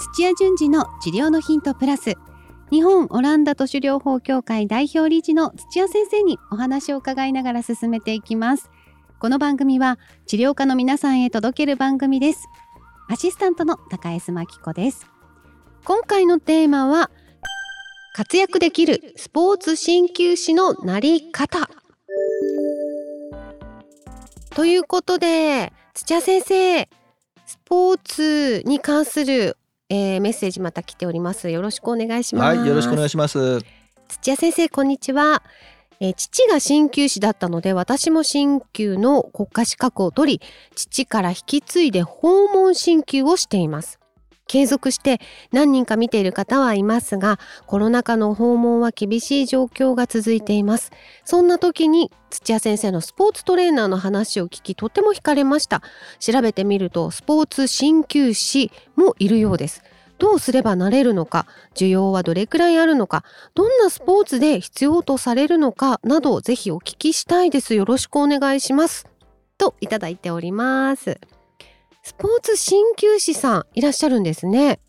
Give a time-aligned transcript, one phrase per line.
[0.00, 2.14] 土屋順次の治療のヒントプラス。
[2.70, 8.70] 日本オランダ都市療法協会代表理事の土屋先生にお話を伺いながら進めていきます。
[9.18, 12.48] この番組は治療家の皆さんへ届ける番組です。
[13.10, 15.06] アシスタントの高江真紀子です。
[15.84, 17.10] 今回のテーマは
[18.14, 21.68] 活躍できるスポーツ鍼灸師のなり方。
[24.54, 26.88] ということで土屋先生
[27.44, 29.58] スポーツに関する、
[29.90, 31.50] えー、メッセージまた来ております。
[31.50, 32.58] よろしくお願いします。
[32.58, 33.60] はいよろしくお願いします。
[34.08, 35.42] 土屋先生こんにちは、
[36.00, 43.99] えー、父が鍼灸師だったので私も鍼灸の国家資格を取り父から引き継いで訪問鍼灸をしています
[44.50, 45.20] 継続して
[45.52, 50.90] 何人か見ている方はいますがコロナ禍の訪問は厳しい状況が続いています。
[51.24, 55.82] そんな時に土屋先生のスポーツトレーナーの話を聞きとても惹かれました。
[56.18, 59.84] 調べてみるとスポーツ鍼灸師もいるようです。
[60.18, 63.22] どうすればなれるのか需要はどれくらいあるのか
[63.54, 67.76] どんなスポーツで必要とされるのかなどぜひお聞きしたいです。
[67.76, 69.06] よろしくお願いします。
[69.58, 71.20] といただいております。
[72.02, 74.80] スポーツ鍼灸師さんいらっしゃるんですね。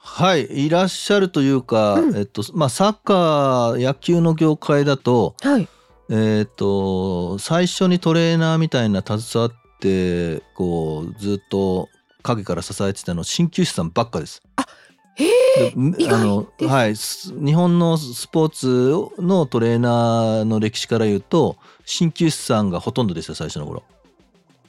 [0.00, 5.68] はいいらっしゃるというか、うん、えっとまあ、サッカー野球の業界だと,、はい
[6.10, 11.88] えっと最初にトレーナーみたいな携わってこうずっと
[12.22, 14.42] 影から支えてたの鍼灸師さんばっかです。
[14.56, 23.82] ああのはい、日本のスポーツのトレーナーの歴史から言うと鍼灸師さんがほとんどですよ最初の頃。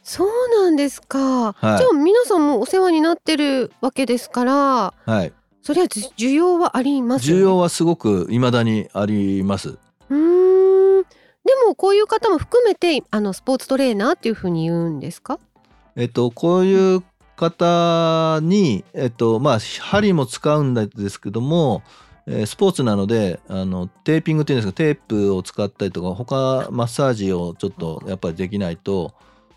[0.04, 0.28] そう
[0.64, 9.78] なんですか、はい、じゃあ皆さんもお世話になってるわけですから、はい、それは需要はあります、ね、需要はすごく未だにあります。
[10.10, 11.04] うん。
[11.04, 11.08] で
[11.68, 15.40] もこういう方も含めてあのスポーツトレーナーっていうふうに言うんですか？
[15.96, 17.04] えっとこういう
[17.36, 21.82] 方にえっとまあ針も使うんですけども
[22.46, 24.74] スポーツなのであのテーピングっていうんですか？
[24.74, 29.14] テープを使ったりとか他マッサージをちょっとやっぱりできないと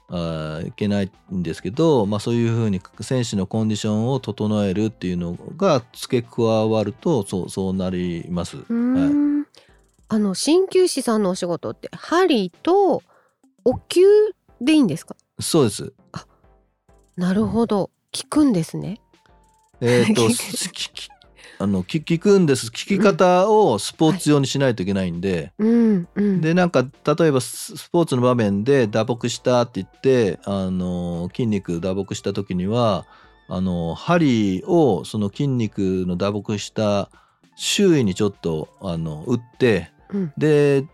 [0.08, 8.56] あいけないんですけど、まあ、そういうふうに選手のコンディションを整えるっていうのが付け加わるとそうそうなります。
[8.58, 8.66] はい、
[10.08, 13.02] あの鍼灸師さんのお仕事って針と
[13.64, 14.02] お灸
[14.60, 15.16] でいいんですか？
[15.40, 15.92] そうです。
[16.12, 16.26] あ
[17.16, 17.90] なるほど。
[18.14, 19.00] 効くんですね。
[19.80, 20.28] えっ、 と
[21.62, 22.66] あの聞くんです。
[22.66, 26.08] 聞き方をスポーツ用にしないといけないんで、うん。
[26.12, 33.06] うん、でなんか例えばスポーツの場面で打撲したって言ってあの筋肉打撲した時には
[33.48, 37.10] あの針をその筋肉の打撲した
[37.54, 40.84] 周囲にちょっとあの打って、うん、で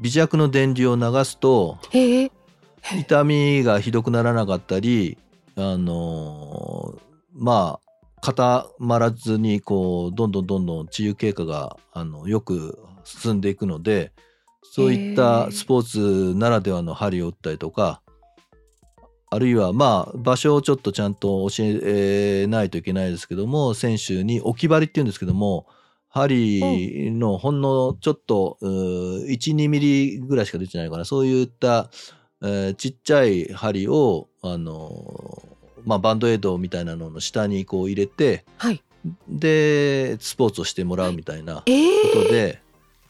[0.00, 5.18] 微弱の電流を流すと痛みがひどくならなかったり
[5.56, 6.94] あの
[7.34, 7.85] まあ
[8.20, 14.12] 固まらずにこうどんどんどんどん治癒経過があのよく進んでいくので
[14.62, 18.02] そういったスポーツならではの針を打ったりとか
[19.30, 25.66] あるいはまあ場所をちょっとちゃんと教えないといけないですけども選手に置き針っていうんですけども
[26.08, 31.04] 針のほんのちょっと12ミリぐらいしか出てないかな。
[31.04, 31.90] そういった、
[32.42, 35.42] えー、ちっちゃい針をあの
[35.86, 38.82] まあ、バンドエイドみたいなのの下にこう入れて、はい、
[39.28, 42.58] でスポーツをしてもらうみたいなことで、えー、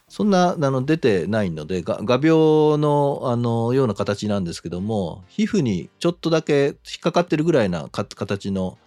[0.09, 8.78] そんなあの出てないので画鋲のあのような形なんですけども皮膚にちょっとだけ引っかかってるぐらいな形の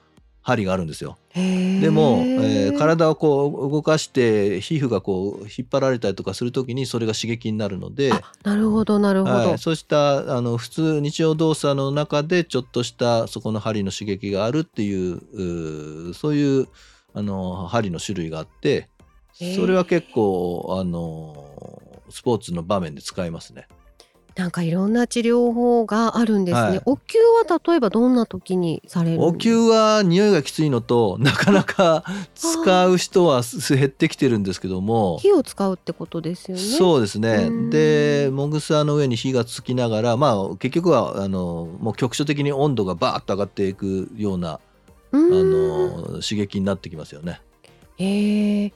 [0.41, 1.17] 針があるんですよ。
[1.35, 8.11] でも、えー、体をこう動かして皮膚がこう引っ張られたりとかする時にそれが刺激になるので
[8.44, 16.67] なるほどなるほど、はい、そうしたあの普通日常動作の中でちょっとしたそこの針の刺激があるっていうそういう
[17.13, 18.89] あの針の種類があって
[19.33, 23.67] それは結構あのスポーツの場面で使いますね。
[24.39, 32.06] なんかいろんな治療法があるんですね、はい、お灸は例えばどんな時にされるお灸は匂いがきついのと なかなか
[32.36, 35.18] 使う人は減ってきてるんですけども。
[35.19, 36.63] 火を使うってことですよね。
[36.63, 37.50] そうですね。
[37.69, 44.62] でもぐさの上に火がつきながらまあ結局はあのもう局所的に温度がバーッと上がっていくような
[45.12, 47.42] あの刺激になってきますよね。
[47.97, 48.74] へえ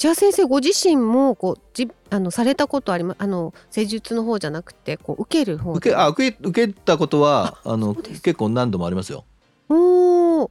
[0.00, 9.26] 土屋先生ご自身もこうじあのされたことありますあの施術の方じゃなくてこう受ける方受けあ受け受けたことはあの結構何度もありますよ。
[9.68, 10.50] おお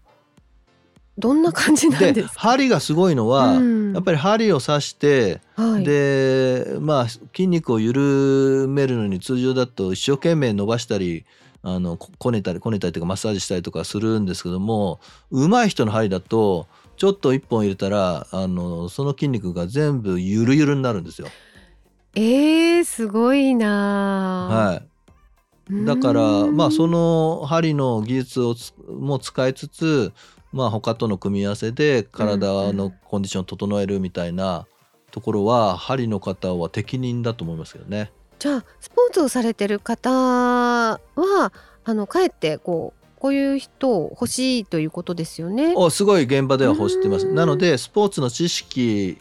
[1.17, 2.33] どんな感じなんですか？
[2.41, 11.25] 針がすごいのは、うん、やっぱり針を刺して、はい、でまあ筋肉を緩めるのに通常だと一生懸命伸ばしたり
[11.63, 14.99] あのこねたりこねたりとかマッサージしたりとかするんですけども
[15.31, 16.67] 上手い人の針だと
[16.99, 21.29] ちょっと一本入れたらあのその筋肉が全部ゆるゆるになるんですよ。
[22.13, 24.81] えー、すごいなは
[25.71, 30.11] い、だからまあそのの針の技術をつも使いつつ
[30.51, 34.67] まあ他との組み合わせで体のコンディションを整えるみたいな
[35.11, 38.11] ところは針の方は適任だと思いますけどね。
[38.39, 45.73] じゃあスポーツをされてる方はあのかえってこうこういう人を欲しいということですよね。
[45.75, 47.27] おすごい現場では欲してます。
[47.27, 47.35] うん。
[47.35, 49.17] なのでスポーツの知識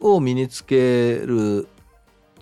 [0.00, 1.68] を身につける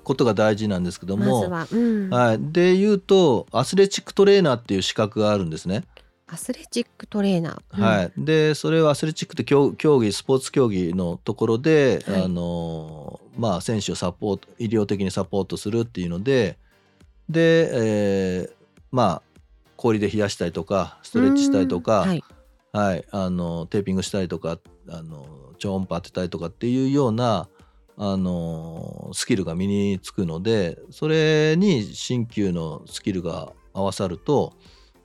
[0.04, 2.10] ことが大事なんですけどまずも、は、うん。
[2.10, 5.84] はい、で言うとアスレチックトレーナーっていう資格があるんですね。
[6.26, 7.78] アスレチックトレーナー。
[7.78, 7.82] うん。
[7.82, 12.22] はい、でそれはアスレチックって競競技スポーツ競技のところで、はい。
[12.24, 16.58] あのまあ、選手をサポート医療的にサポートするっていうので。
[17.30, 18.60] で、えー
[18.92, 19.29] まあ
[19.80, 22.22] 氷で冷やしたりとかストレッチしたりとか、うんはい、
[22.72, 24.58] はい、あのテーピングしたりとか
[24.90, 27.48] あの超音波当てたりとかっていうような
[27.96, 34.52] あのスキルが身につくのでそれに鍼灸のスキルが合わさると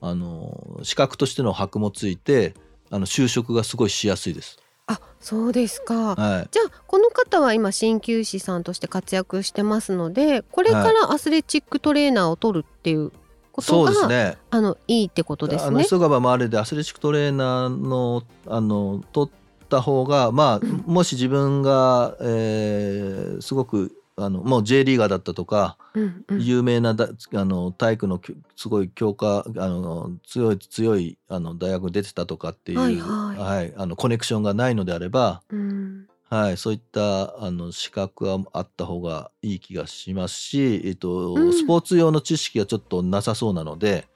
[0.02, 2.54] あの資格としての箔もついて
[2.90, 4.58] あの就職がすごいしやすいです。
[4.88, 6.14] あそうですか。
[6.14, 13.10] はい、じゃあこの方は今鍼灸師さんとして活躍してますのでこれからアスレチックトレーナーを取るっていう
[13.56, 14.36] ことそうが、ですね。
[14.50, 15.86] あのいいってことですあのね。
[15.88, 28.20] 急がば回れでアスレチックトレーナーのあの取った方がまあもし自分が、えーすごくあのもう J リーガーだったとか、うんうん有名なだあの体育の
[28.56, 32.96] すごい強化あの強い強いあの大学に出てたとかっていう、はい
[33.36, 41.52] はいあのコネクションがないのであれば、うんはい、そういったあの資格はあった方がいい気がしますし、えっとうん。
[41.52, 44.08] スポーツ用の知識がちょっとなさそうなので、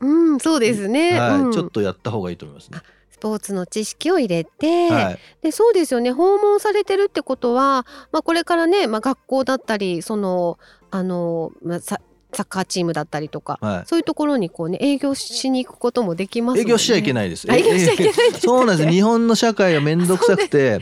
[0.00, 1.52] うん、そうですね、はいうん。
[1.52, 2.78] ちょっとやった方がいいと思いますね。
[3.10, 5.18] スポーツの知識を入れて、はい。
[5.42, 6.12] でそうですよね。
[6.12, 10.60] 訪問されてるってことは、まあ、これからね、まあ、学校だったりその
[10.92, 12.00] あの、まあ、サ
[12.32, 16.62] サッカーチームだったりとか、はいそういうところにこうね営業しに行くこともできますね。
[16.62, 17.14] 営業しちゃいけい。
[17.14, 17.46] ないです。
[17.50, 18.90] あ営業しちゃいけないそうなんです。
[18.90, 20.80] 日本の社会がめんどくさくて。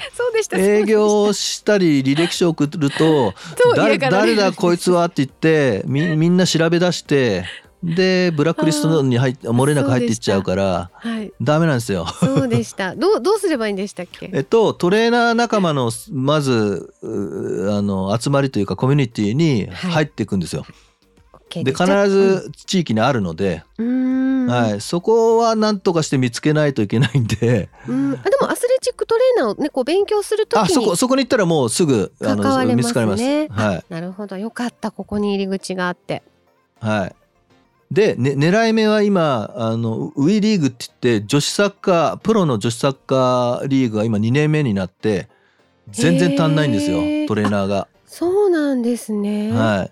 [0.53, 3.35] 営業したり履歴書送ると、
[3.77, 7.45] 誰誰だこいつはって言ってみみんな調べ出して
[7.83, 11.33] でブラックリストに入って漏れなく入っていっちゃうからはい。
[11.41, 12.07] ダメなんですよ。
[12.07, 12.97] そうでした。
[12.97, 14.31] どう どうすればいいんでしたっけ？
[14.33, 20.65] えっとトレーナー仲間のまずうあの集まりというかコミュニティに入っていくんですよ。
[20.65, 20.73] OK
[21.51, 24.47] で必ず地域にあるので、うーん。
[24.47, 28.13] はい、そこは何とかして見つけないといけないんでうん。
[28.15, 32.75] あでもアスレチックトレーナーをねこう勉強するときあそこにそこに行ったらもうすぐあ関われますね。
[32.77, 33.23] 見つかります。
[33.23, 36.23] はいなるほどよかったここに入り口があって。
[36.81, 37.15] はい。
[37.91, 45.29] で、ね、狙い目は今あのウィリーグって言って女子サッカープロの女子サッカーリーグが今2年目になって
[45.91, 47.89] 全然足んないんですよトレーナーが。
[48.07, 49.53] そうなんですね。
[49.53, 49.91] は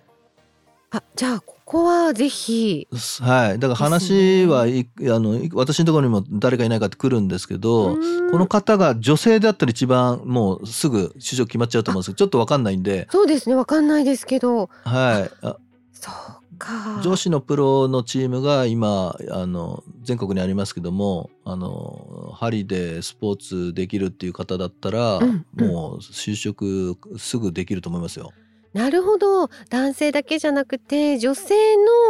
[0.97, 2.83] あじゃあここはぜひ。
[2.83, 2.89] い、
[3.21, 14.71] はい、だから話はいあの私のところにも誰かいないかって来るんですけど、うんこの方が女性だったら一番もうすぐ就職決まっちゃうと思うんですけどちょっと分かんないんで、そうですねわかんないですけど。
[14.83, 15.57] はい、あ
[15.93, 17.01] そうか。
[17.03, 28.33] 女子のプロのチームが今あの全国にありますけどもあの針でスポーツできるっていう方だったら、うんうんもう就職すぐできると思いますよ。
[28.75, 31.55] なるほど男性だけじゃなくて女性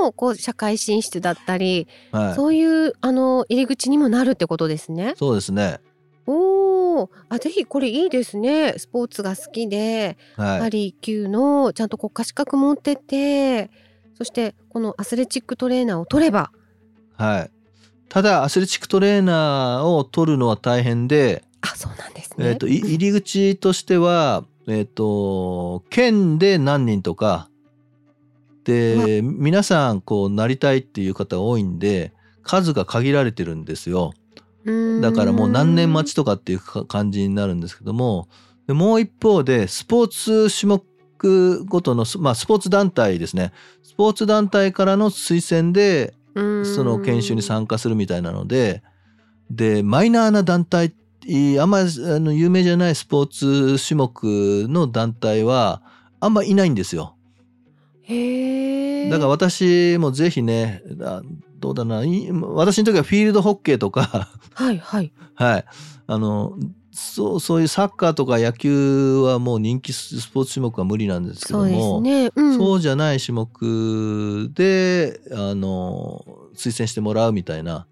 [0.00, 5.14] のこう社会進出だったり、はい、そういうあの入り口にもなるってことですね。
[5.16, 5.78] そうですね。
[6.26, 8.75] おお、あぜひこれいいですね。
[8.78, 13.71] スポーツが好きで、はい、ハリー級のちゃんと国家資格持ってて、
[14.16, 16.50] そしてこのアスレチックトレーナーを取れば、
[17.16, 17.50] はい。
[18.09, 22.49] ただアスレチックトレーナーを取るのは大変で、あそうなんですね。
[22.49, 27.49] えっ、とい 入り口としてはえっ、と県で何人とか
[28.64, 34.12] で皆さんこうなりたいっていう方が多いんで数が限られてるんですよ。
[35.02, 38.28] だからもう何年待ちとかっていうか感じになるんですけども
[38.66, 40.09] でもう一方でスポー
[40.49, 43.52] ツ種目ごとの、まあ、スポーツ団体ですね。
[43.83, 48.83] スポーツ団体からの推薦でその研修に参加するみたいなので
[49.50, 50.94] でマイナーな団体
[51.61, 55.83] あんまりあの有名じゃないスポーツ種目の団体は
[56.21, 57.16] あんまいないんですよ。
[58.02, 59.09] へえ。
[59.09, 61.23] だから私もぜひねあ
[61.59, 65.12] どうだない私の時はフィールドホッケーとかはいはい。
[65.35, 65.64] はい。
[66.07, 66.57] あの、
[66.93, 72.31] そう、そういうサッカーとか野球はもう人気スポーツ種目は無理なんですけそうですども、ね。
[72.35, 72.57] うん。
[72.57, 77.87] そうじゃない種目で、あの、推薦してもらうみたいな。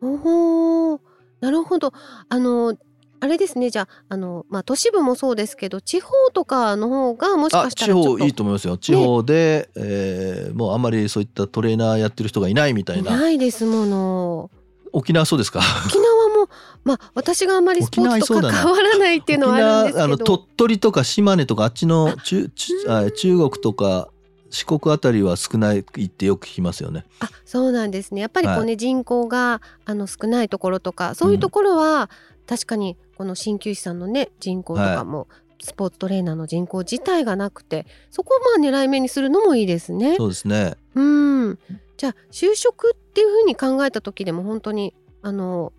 [0.00, 1.00] おお、
[1.44, 1.92] なるほど。
[2.28, 2.74] あの
[3.20, 3.70] あれですね。
[3.70, 8.76] じゃああの、まあ、都市部もそうですけど地方とかの方がもしあかしたら地方いいと思いますよ。
[8.76, 14.50] 地方で、えーもうあんまりそういったトレーナーやってる人がいないみたいいなないですもの。
[14.92, 15.60] 沖縄そうですか？
[15.86, 16.48] 沖縄も
[16.84, 19.98] まあ私があんまりスポーツと関わらないっていうのはあるんですけど。
[19.98, 24.08] 沖縄あの鳥取とか島根とかあっちの中中あ中国とか
[24.54, 27.04] 四国あたりは少ないってよく聞きますよね。
[27.18, 32.08] あそうなんですねやっぱりこうね、は人口があの少ないところとかそういうところは、
[32.46, 35.26] 確かにこの鍼灸師さんのね人口とかも、
[35.60, 40.14] スポーツトレーナーの人口自体がなくてそこをまあ狙い目にするのもいいですね。
[40.16, 40.74] そうですね。
[40.94, 41.58] うん
[41.96, 45.72] じゃあ就職っていうふうに考えた時でも本当にあの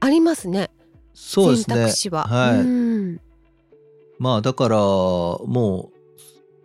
[0.00, 0.70] ありますね
[1.14, 1.90] 選そうですね択。
[1.90, 2.24] 肢は。
[2.24, 3.20] はいうん
[4.18, 5.97] まあだからもう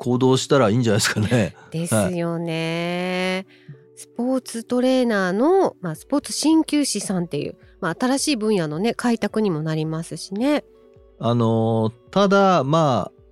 [0.04, 1.56] 行動したらいいんじゃないですかね。
[1.72, 3.48] ですよね。
[3.96, 10.66] スポーツトレーナーの、まあ、スポーツ鍼灸師さんっていう、まあ、新しい分野のね開拓にもなりますしね。
[11.20, 13.24] あのただまあ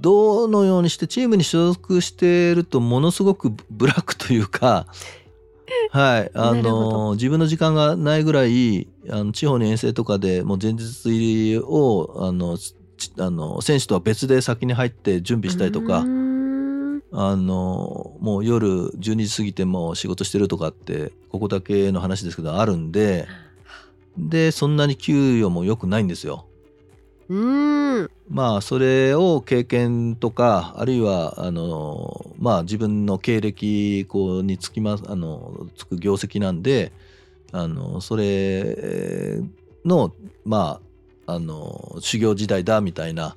[0.00, 4.86] どのようにしてチームに所属しているとものすごくブラックというか。
[5.92, 12.74] はい、あの自分の時間がないぐらいあの地方の遠征とかでもう前日入りをあのち
[13.18, 16.04] あの選手とは別で先に入って準備したりとか
[17.12, 23.26] あのもう夜12時過ぎても仕事してるとかってここだけの話ですけどあるんで
[24.16, 26.46] でそんなに給与も良くないんですよ。
[27.28, 36.92] うーんまあそれを経験とかあるいはあのまあ自分の経歴こうにつきますあのつく業績なんで
[37.52, 39.40] あのそれ
[39.84, 40.12] の
[40.44, 40.89] まあ
[41.32, 43.36] あの修行時代だみたいな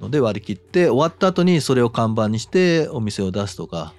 [0.00, 3.94] ので割り切って終わった後にそれを看板にしてお店を出すとか、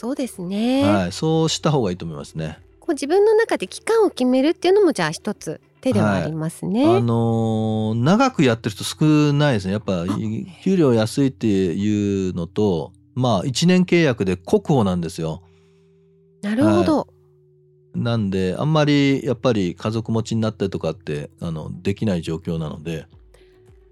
[0.00, 2.58] そうですね、はい、そうした方がいいと思いますね。
[2.78, 6.86] こう自分の中で期間を決めるっていうのもじゃあ一つ手ではありますね。
[6.86, 9.74] あのー長くやってる人少ないですね。
[9.74, 10.06] やっぱ
[10.64, 15.42] 給料安いっていうのと、まあ1年契約で国保なんですよ。
[16.40, 17.08] なるほど、
[17.94, 23.06] なんであんまりやっぱり家族持ちになったりとかってあのできない状況なので、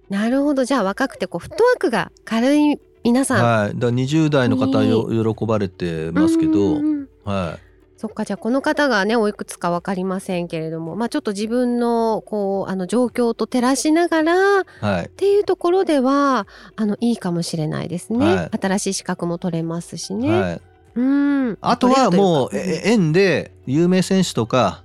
[0.08, 0.64] なるほど。
[0.64, 3.44] じゃあ若くてこうフットワークが軽い皆さん。
[3.44, 3.74] はい。
[3.74, 7.08] だから20代の方よ喜ばれてますけど、うんうんうん。
[7.24, 7.58] は
[7.96, 8.24] そっか。
[8.24, 14.84] じゃあこの方がねおいくつか分かりませんけれどもまあちょっと自分のこうあの状況と照らしながらっい。
[14.84, 18.50] はいていうところではあのいいかもしれないですね、はい。
[18.58, 20.60] 新しい資格も取れますしね、はい。
[20.98, 21.58] うん。
[21.60, 24.82] あとはもう縁で有名選手とか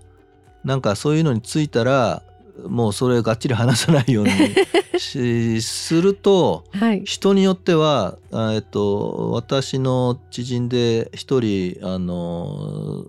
[0.63, 2.21] なんかそういうのについたら
[2.67, 4.31] もうそれがっちり話さないように
[4.99, 6.65] しすると
[7.03, 13.05] 人によってはあえっと私の知人で一人あの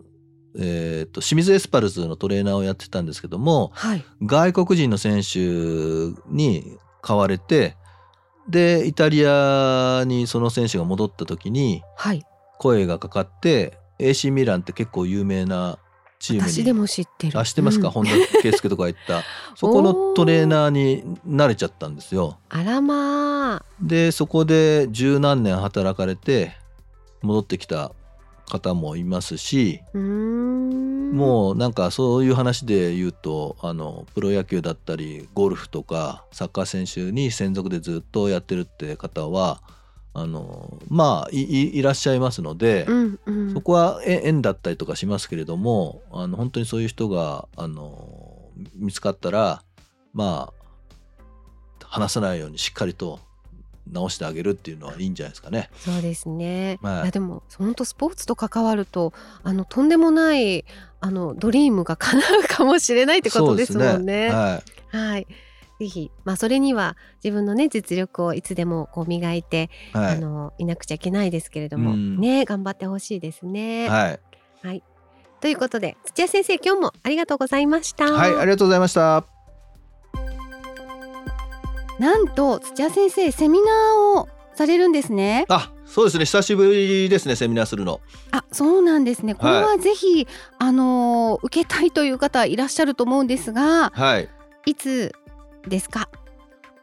[0.58, 4.04] えっと清水エスパルスのトレーナーをやってたんですけどもはい。
[4.22, 5.38] 外国人の選手
[6.30, 7.76] に買われて
[8.48, 12.24] でイタリアにその選手が戻った時にはい
[12.58, 15.78] 声がかかって AC ミランって結構有名な
[16.18, 16.48] チームに。
[16.48, 17.38] 私でも知ってる。
[17.38, 17.92] あ知ってますか、うん。
[17.92, 19.22] 本田圭佑とか言った。
[19.56, 22.38] そこのトレーナーになれちゃったんですよ。
[22.48, 23.64] あらまあ。
[23.80, 26.56] でそこで十何年働かれて
[27.22, 27.92] 戻ってきた
[28.46, 39.62] 方もいますし、もうなんかそういう話で言うとあのプロ野球だったりゴルフとかサッカー選手に専属でずっとやってるって方は
[40.16, 49.62] あのまあいらっしゃいますので、うんうんそこはえ縁だったりとかしますけれどもあの本当にそういう人があの見つかったら
[50.12, 50.52] ま
[51.80, 53.20] あ話さないようにしっかりと
[53.90, 55.70] 直してあげるっていうのはいいんじゃないですかね。
[55.76, 56.78] そうですね。
[56.82, 60.64] はいいやでも本当スポーツと関わるとあのとんでもない
[61.00, 64.28] あのドリームが叶うかもしれないってことですもんね。
[64.30, 65.26] はいはい。
[65.84, 73.88] ぜひまあそれには自分のね実力をいつでもこう磨いて、はいあのいなくちゃいけないですけれども、うんね頑張ってほしいですね。
[73.90, 74.18] は
[74.72, 74.82] い、
[75.42, 78.10] ということで土屋先生今日もありがとうございました。
[78.10, 79.26] はい、ありがとうございました。
[81.98, 85.44] なんと土屋先生セミナーをされるんですね。
[85.50, 86.24] あ、そうですね。
[86.24, 87.36] 久しぶりですね。
[87.36, 88.00] セミナーするの。
[88.30, 89.34] あ、そうなんですね。
[89.34, 90.26] これはぜひ、
[90.58, 94.30] あのー受けたいという方いらっしゃると思うんですが、はい。
[94.66, 95.12] いつ
[95.68, 96.08] ですか？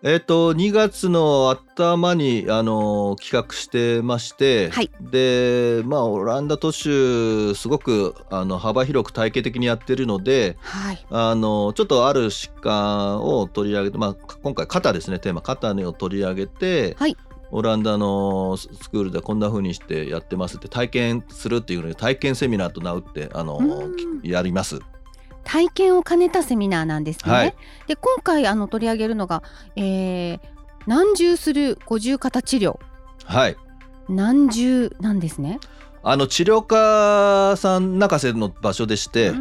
[0.04, 11.06] えっ、と2月の頭にあの企画してまして、はいでまあオランダ都市すごくあの幅広く体系的にやってるのではい。
[11.12, 17.16] あのちょっとある疾患を取り上げて、まあ、今回肩ですねテーマ肩を取り上げて、はい
[17.54, 23.60] オランダのスクールでこんな風にしてやってますって体験するっていうので体験セミナーと名打ってあの
[24.24, 24.80] やります。
[25.44, 27.32] 体験を兼ねたセミナーなんですね。
[27.32, 27.56] はい
[27.88, 29.44] で今回あの取り上げるのが、
[29.76, 30.40] えー、
[30.88, 32.80] 難重する五十肩治療
[33.26, 33.58] はい
[34.08, 35.60] 難重なんですね。
[36.04, 39.32] あの治療家さん泣かせの場所でして、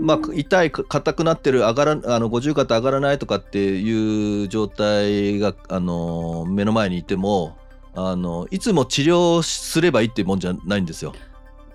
[0.00, 7.56] まあ、痛い硬くなってる上がらあの五十肩上がらないとかっていう状態があの目の前にいても
[7.94, 11.14] あのいつも治療すればいいっていうもんじゃないんですよ。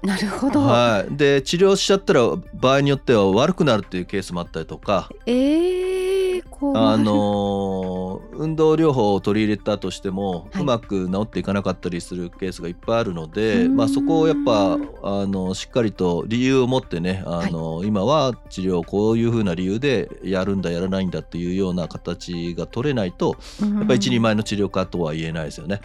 [0.04, 0.60] なるほど。
[0.62, 2.22] はい、で治療しちゃったら
[2.54, 6.44] 場合によっては悪くなるっていうケースもあったりとか、えー、
[6.76, 10.62] あの運動療法を取り入れたとしても、はい。
[10.62, 25.80] うまく治っていかなかったりするケースがいっぱいあるのうで、まあ、そこをやっぱあのしっかりと理由を持ってねあの、今は治療をこういうふうな理由でやるんだやらないんだっていうような形が取れないとややっぱり一人前の治療家とは言えないですよね。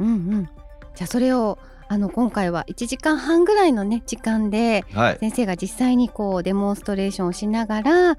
[0.00, 0.48] うんうん。
[0.94, 1.58] じゃあそれを
[1.92, 8.16] あの今回は1時間半ぐらいのね時間ではい、先生が実際にこうデモンストレーションをしながら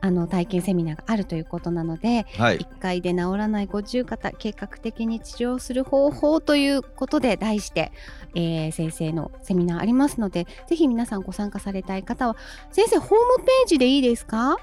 [0.00, 2.58] あの体験セミナーがあるということなのではい。
[2.58, 7.90] 1回で治らない五十肩計画的に治療する方法ということで題して、
[8.36, 12.36] えー先生のセミナーありますのでぜひ皆さんご参加されたい方は
[12.70, 14.58] 先生ホームページでいいですか？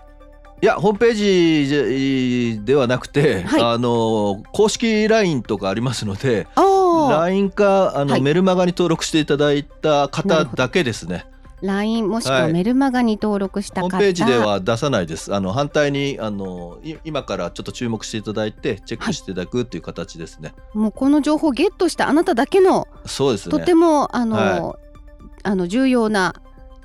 [0.61, 11.25] いやホームページではなくて、はいあの公式 LINE とかありますので LINE かあの、はいメルマガに登録していただいたな方だけですね。
[11.61, 15.33] LINE もしくははいメルマガに登録した方、ホームページでは出さないです。
[15.33, 20.53] あの反対にあのい今からちょっと注目していただいてチェックしていただくっていう形ですね。
[20.73, 23.51] もうこの情報をゲットしたあなただけのそうですね。
[23.51, 24.79] とてもあの、は
[25.43, 26.33] あの重要な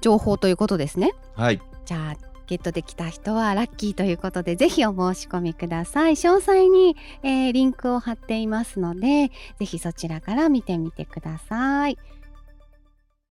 [0.00, 1.12] 情報ということですね。
[1.34, 6.16] はいじゃあゲットできた人はラッキーということでぜひお申し込みください。
[6.16, 11.96] 詳細に、えーリンクを貼っていますのでぜひそちらから見てみてください。